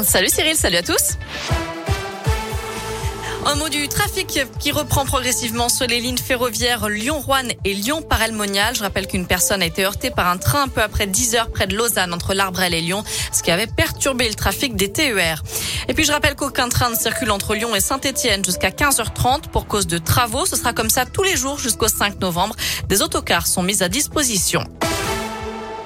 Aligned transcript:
Salut 0.00 0.28
Cyril, 0.28 0.54
salut 0.54 0.76
à 0.76 0.82
tous. 0.84 1.18
Un 3.44 3.56
mot 3.56 3.68
du 3.68 3.88
trafic 3.88 4.38
qui 4.60 4.70
reprend 4.70 5.04
progressivement 5.04 5.68
sur 5.68 5.88
les 5.88 5.98
lignes 5.98 6.18
ferroviaires 6.18 6.88
Lyon-Rouen 6.88 7.48
et 7.64 7.74
Lyon-Parelmonial. 7.74 8.76
Je 8.76 8.82
rappelle 8.82 9.08
qu'une 9.08 9.26
personne 9.26 9.60
a 9.60 9.66
été 9.66 9.84
heurtée 9.84 10.10
par 10.10 10.28
un 10.28 10.36
train 10.36 10.62
un 10.62 10.68
peu 10.68 10.82
après 10.82 11.08
10 11.08 11.34
heures 11.34 11.50
près 11.50 11.66
de 11.66 11.76
Lausanne 11.76 12.14
entre 12.14 12.32
l'Arbrel 12.32 12.74
et 12.74 12.80
Lyon, 12.80 13.02
ce 13.32 13.42
qui 13.42 13.50
avait 13.50 13.66
perturbé 13.66 14.28
le 14.28 14.34
trafic 14.34 14.76
des 14.76 14.92
TER. 14.92 15.42
Et 15.88 15.94
puis 15.94 16.04
je 16.04 16.12
rappelle 16.12 16.36
qu'aucun 16.36 16.68
train 16.68 16.90
ne 16.90 16.94
circule 16.94 17.32
entre 17.32 17.56
Lyon 17.56 17.74
et 17.74 17.80
Saint-Etienne 17.80 18.44
jusqu'à 18.44 18.70
15h30 18.70 19.48
pour 19.50 19.66
cause 19.66 19.88
de 19.88 19.98
travaux. 19.98 20.46
Ce 20.46 20.54
sera 20.54 20.72
comme 20.72 20.90
ça 20.90 21.06
tous 21.06 21.24
les 21.24 21.36
jours 21.36 21.58
jusqu'au 21.58 21.88
5 21.88 22.20
novembre. 22.20 22.54
Des 22.86 23.02
autocars 23.02 23.48
sont 23.48 23.64
mis 23.64 23.82
à 23.82 23.88
disposition. 23.88 24.62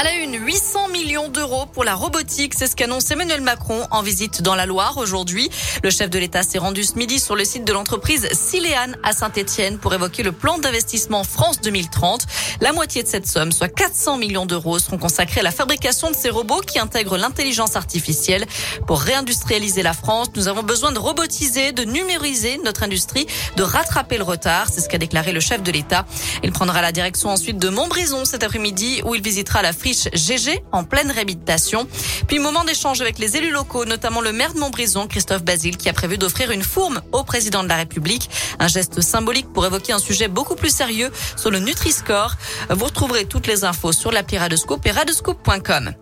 À 0.00 0.02
la 0.02 0.14
une, 0.14 0.32
800 0.46 0.88
millions 0.88 1.28
d'euros 1.28 1.66
pour 1.66 1.84
la 1.84 1.94
robotique, 1.94 2.54
c'est 2.56 2.66
ce 2.66 2.74
qu'annonce 2.74 3.10
Emmanuel 3.10 3.42
Macron 3.42 3.86
en 3.90 4.00
visite 4.00 4.40
dans 4.40 4.54
la 4.54 4.64
Loire 4.64 4.96
aujourd'hui. 4.96 5.50
Le 5.84 5.90
chef 5.90 6.08
de 6.08 6.18
l'État 6.18 6.42
s'est 6.42 6.56
rendu 6.56 6.84
ce 6.84 6.94
midi 6.94 7.20
sur 7.20 7.36
le 7.36 7.44
site 7.44 7.66
de 7.66 7.72
l'entreprise 7.74 8.26
Siléane 8.32 8.96
à 9.02 9.12
Saint-Etienne 9.12 9.76
pour 9.76 9.92
évoquer 9.92 10.22
le 10.22 10.32
plan 10.32 10.56
d'investissement 10.56 11.22
France 11.22 11.60
2030. 11.60 12.26
La 12.62 12.72
moitié 12.72 13.02
de 13.02 13.08
cette 13.08 13.26
somme, 13.26 13.52
soit 13.52 13.68
400 13.68 14.16
millions 14.16 14.46
d'euros, 14.46 14.78
seront 14.78 14.96
consacrés 14.96 15.40
à 15.40 15.42
la 15.42 15.50
fabrication 15.50 16.10
de 16.10 16.16
ces 16.16 16.30
robots 16.30 16.62
qui 16.66 16.78
intègrent 16.78 17.18
l'intelligence 17.18 17.76
artificielle. 17.76 18.46
Pour 18.86 19.02
réindustrialiser 19.02 19.82
la 19.82 19.92
France, 19.92 20.28
nous 20.34 20.48
avons 20.48 20.62
besoin 20.62 20.92
de 20.92 20.98
robotiser, 20.98 21.72
de 21.72 21.84
numériser 21.84 22.58
notre 22.64 22.84
industrie, 22.84 23.26
de 23.56 23.62
rattraper 23.62 24.16
le 24.16 24.24
retard. 24.24 24.68
C'est 24.72 24.80
ce 24.80 24.88
qu'a 24.88 24.96
déclaré 24.96 25.32
le 25.32 25.40
chef 25.40 25.62
de 25.62 25.70
l'État. 25.70 26.06
Il 26.42 26.52
prendra 26.52 26.80
la 26.80 26.90
direction 26.90 27.28
ensuite 27.28 27.58
de 27.58 27.68
Montbrison 27.68 28.24
cet 28.24 28.42
après-midi 28.42 29.02
où 29.04 29.14
il 29.14 29.20
visitera 29.20 29.60
la 29.60 29.74
friche 29.74 29.89
GG 29.92 30.62
en 30.72 30.84
pleine 30.84 31.10
réhabilitation. 31.10 31.86
Puis 32.26 32.38
moment 32.38 32.64
d'échange 32.64 33.00
avec 33.00 33.18
les 33.18 33.36
élus 33.36 33.50
locaux, 33.50 33.84
notamment 33.84 34.20
le 34.20 34.32
maire 34.32 34.54
de 34.54 34.58
Montbrison, 34.58 35.06
Christophe 35.06 35.42
Basile, 35.42 35.76
qui 35.76 35.88
a 35.88 35.92
prévu 35.92 36.18
d'offrir 36.18 36.50
une 36.50 36.62
fourme 36.62 37.00
au 37.12 37.24
président 37.24 37.62
de 37.62 37.68
la 37.68 37.76
République. 37.76 38.30
Un 38.58 38.68
geste 38.68 39.00
symbolique 39.00 39.52
pour 39.52 39.66
évoquer 39.66 39.92
un 39.92 39.98
sujet 39.98 40.28
beaucoup 40.28 40.54
plus 40.54 40.74
sérieux 40.74 41.10
sur 41.36 41.50
le 41.50 41.58
Nutri-Score. 41.58 42.36
Vous 42.70 42.84
retrouverez 42.84 43.24
toutes 43.24 43.46
les 43.46 43.64
infos 43.64 43.92
sur 43.92 44.12
l'appli 44.12 44.38
Radescope 44.38 44.86
et 44.86 44.90
radescope.com. 44.90 45.94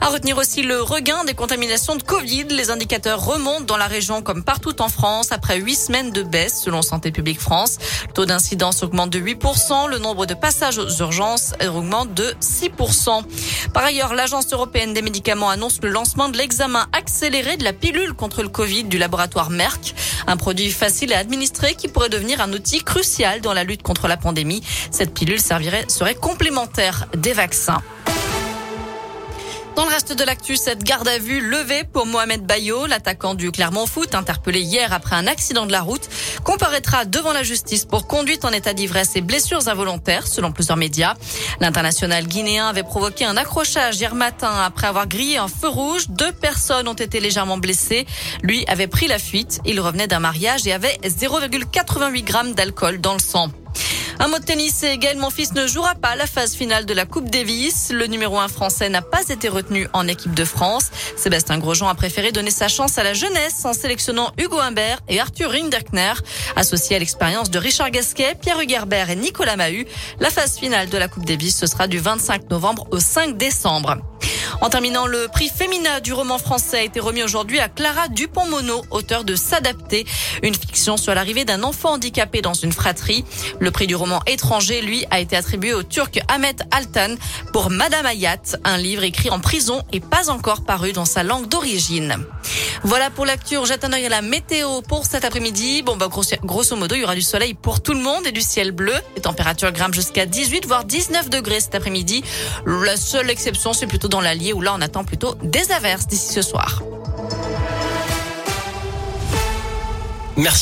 À 0.00 0.08
retenir 0.10 0.38
aussi 0.38 0.62
le 0.62 0.80
regain 0.80 1.24
des 1.24 1.34
contaminations 1.34 1.96
de 1.96 2.02
Covid. 2.02 2.44
Les 2.50 2.70
indicateurs 2.70 3.24
remontent 3.24 3.64
dans 3.64 3.76
la 3.76 3.86
région 3.86 4.22
comme 4.22 4.44
partout 4.44 4.80
en 4.80 4.88
France 4.88 5.32
après 5.32 5.58
huit 5.58 5.74
semaines 5.74 6.12
de 6.12 6.22
baisse 6.22 6.62
selon 6.62 6.82
Santé 6.82 7.10
publique 7.10 7.40
France. 7.40 7.78
Le 8.06 8.12
taux 8.12 8.24
d'incidence 8.24 8.82
augmente 8.84 9.10
de 9.10 9.18
8%. 9.18 9.88
Le 9.88 9.98
nombre 9.98 10.26
de 10.26 10.34
passages 10.34 10.78
aux 10.78 10.88
urgences 11.00 11.52
augmente 11.66 12.14
de 12.14 12.32
6%. 12.40 13.24
Par 13.74 13.84
ailleurs, 13.84 14.14
l'Agence 14.14 14.52
européenne 14.52 14.94
des 14.94 15.02
médicaments 15.02 15.50
annonce 15.50 15.80
le 15.82 15.88
lancement 15.88 16.28
de 16.28 16.38
l'examen 16.38 16.86
accéléré 16.92 17.56
de 17.56 17.64
la 17.64 17.72
pilule 17.72 18.14
contre 18.14 18.42
le 18.42 18.48
Covid 18.48 18.84
du 18.84 18.98
laboratoire 18.98 19.50
Merck. 19.50 19.94
Un 20.26 20.36
produit 20.36 20.70
facile 20.70 21.12
à 21.12 21.18
administrer 21.18 21.74
qui 21.74 21.88
pourrait 21.88 22.08
devenir 22.08 22.40
un 22.40 22.52
outil 22.52 22.84
crucial 22.84 23.40
dans 23.40 23.52
la 23.52 23.64
lutte 23.64 23.82
contre 23.82 24.06
la 24.06 24.16
pandémie. 24.16 24.62
Cette 24.90 25.12
pilule 25.12 25.40
servirait, 25.40 25.86
serait 25.88 26.14
complémentaire 26.14 27.06
des 27.16 27.32
vaccins. 27.32 27.82
Dans 29.78 29.84
le 29.84 29.90
reste 29.90 30.12
de 30.12 30.24
l'actu, 30.24 30.56
cette 30.56 30.82
garde 30.82 31.06
à 31.06 31.20
vue 31.20 31.40
levée 31.40 31.84
pour 31.84 32.04
Mohamed 32.04 32.44
Bayo, 32.44 32.86
l'attaquant 32.86 33.36
du 33.36 33.52
Clermont 33.52 33.86
Foot, 33.86 34.16
interpellé 34.16 34.60
hier 34.60 34.92
après 34.92 35.14
un 35.14 35.28
accident 35.28 35.66
de 35.66 35.70
la 35.70 35.82
route, 35.82 36.02
comparaîtra 36.42 37.04
devant 37.04 37.32
la 37.32 37.44
justice 37.44 37.84
pour 37.84 38.08
conduite 38.08 38.44
en 38.44 38.50
état 38.50 38.74
d'ivresse 38.74 39.14
et 39.14 39.20
blessures 39.20 39.68
involontaires, 39.68 40.26
selon 40.26 40.50
plusieurs 40.50 40.76
médias. 40.76 41.14
L'international 41.60 42.26
guinéen 42.26 42.66
avait 42.66 42.82
provoqué 42.82 43.24
un 43.24 43.36
accrochage 43.36 44.00
hier 44.00 44.16
matin 44.16 44.50
après 44.64 44.88
avoir 44.88 45.06
grillé 45.06 45.36
un 45.36 45.46
feu 45.46 45.68
rouge. 45.68 46.08
Deux 46.08 46.32
personnes 46.32 46.88
ont 46.88 46.94
été 46.94 47.20
légèrement 47.20 47.58
blessées. 47.58 48.04
Lui 48.42 48.64
avait 48.66 48.88
pris 48.88 49.06
la 49.06 49.20
fuite. 49.20 49.60
Il 49.64 49.80
revenait 49.80 50.08
d'un 50.08 50.18
mariage 50.18 50.66
et 50.66 50.72
avait 50.72 50.98
0,88 51.04 52.24
grammes 52.24 52.52
d'alcool 52.52 53.00
dans 53.00 53.12
le 53.12 53.20
sang. 53.20 53.52
Un 54.20 54.26
mot 54.26 54.38
de 54.40 54.44
tennis 54.44 54.82
et 54.82 54.98
Gaël 54.98 55.16
Monfils 55.16 55.54
ne 55.54 55.68
jouera 55.68 55.94
pas 55.94 56.16
la 56.16 56.26
phase 56.26 56.54
finale 56.54 56.86
de 56.86 56.92
la 56.92 57.06
Coupe 57.06 57.30
Davis. 57.30 57.90
Le 57.92 58.06
numéro 58.06 58.36
1 58.38 58.48
français 58.48 58.88
n'a 58.88 59.00
pas 59.00 59.28
été 59.28 59.48
retenu 59.48 59.86
en 59.92 60.08
équipe 60.08 60.34
de 60.34 60.44
France. 60.44 60.90
Sébastien 61.16 61.58
Grosjean 61.58 61.86
a 61.86 61.94
préféré 61.94 62.32
donner 62.32 62.50
sa 62.50 62.66
chance 62.66 62.98
à 62.98 63.04
la 63.04 63.14
jeunesse 63.14 63.64
en 63.64 63.72
sélectionnant 63.72 64.32
Hugo 64.36 64.58
Humbert 64.58 64.98
et 65.08 65.20
Arthur 65.20 65.52
Rinderkner. 65.52 66.14
Associé 66.56 66.96
à 66.96 66.98
l'expérience 66.98 67.50
de 67.50 67.60
Richard 67.60 67.92
Gasquet, 67.92 68.34
Pierre 68.40 68.60
Hugerbert 68.60 69.08
et 69.10 69.16
Nicolas 69.16 69.56
Mahut, 69.56 69.86
la 70.18 70.30
phase 70.30 70.58
finale 70.58 70.88
de 70.88 70.98
la 70.98 71.06
Coupe 71.06 71.24
Davis 71.24 71.56
ce 71.56 71.68
sera 71.68 71.86
du 71.86 71.98
25 71.98 72.50
novembre 72.50 72.88
au 72.90 72.98
5 72.98 73.36
décembre. 73.36 73.98
En 74.60 74.70
terminant, 74.70 75.06
le 75.06 75.28
prix 75.28 75.48
féminin 75.48 76.00
du 76.00 76.12
roman 76.12 76.38
français 76.38 76.78
a 76.78 76.82
été 76.82 76.98
remis 76.98 77.22
aujourd'hui 77.22 77.60
à 77.60 77.68
Clara 77.68 78.08
Dupont-Mono, 78.08 78.82
auteur 78.90 79.24
de 79.24 79.36
S'adapter, 79.36 80.04
sur 80.78 81.14
l'arrivée 81.14 81.44
d'un 81.44 81.62
enfant 81.64 81.94
handicapé 81.94 82.40
dans 82.40 82.54
une 82.54 82.72
fratrie. 82.72 83.24
Le 83.58 83.70
prix 83.70 83.86
du 83.86 83.96
roman 83.96 84.20
étranger, 84.26 84.80
lui, 84.80 85.04
a 85.10 85.18
été 85.18 85.36
attribué 85.36 85.74
au 85.74 85.82
Turc 85.82 86.20
Ahmet 86.28 86.54
Altan 86.70 87.16
pour 87.52 87.70
Madame 87.70 88.06
Ayat, 88.06 88.56
un 88.64 88.78
livre 88.78 89.02
écrit 89.02 89.30
en 89.30 89.40
prison 89.40 89.82
et 89.92 90.00
pas 90.00 90.30
encore 90.30 90.64
paru 90.64 90.92
dans 90.92 91.04
sa 91.04 91.22
langue 91.22 91.48
d'origine. 91.48 92.16
Voilà 92.84 93.10
pour 93.10 93.26
l'actu. 93.26 93.56
Jette 93.66 93.84
un 93.84 93.92
œil 93.92 94.06
à 94.06 94.08
la 94.08 94.22
météo 94.22 94.82
pour 94.82 95.04
cet 95.04 95.24
après-midi. 95.24 95.82
Bon, 95.82 95.96
bah, 95.96 96.08
grosso, 96.08 96.36
grosso 96.44 96.76
modo, 96.76 96.94
il 96.94 97.00
y 97.00 97.04
aura 97.04 97.14
du 97.14 97.22
soleil 97.22 97.54
pour 97.54 97.82
tout 97.82 97.92
le 97.92 98.00
monde 98.00 98.26
et 98.26 98.32
du 98.32 98.40
ciel 98.40 98.70
bleu. 98.70 98.94
Les 99.16 99.22
températures 99.22 99.72
grimpent 99.72 99.94
jusqu'à 99.94 100.26
18 100.26 100.66
voire 100.66 100.84
19 100.84 101.28
degrés 101.28 101.60
cet 101.60 101.74
après-midi. 101.74 102.22
La 102.66 102.96
seule 102.96 103.30
exception, 103.30 103.72
c'est 103.72 103.86
plutôt 103.86 104.08
dans 104.08 104.20
l'Allier 104.20 104.52
où 104.52 104.60
là, 104.60 104.74
on 104.76 104.80
attend 104.80 105.04
plutôt 105.04 105.34
des 105.42 105.72
averses 105.72 106.06
d'ici 106.06 106.32
ce 106.32 106.42
soir. 106.42 106.82
Merci. 110.38 110.56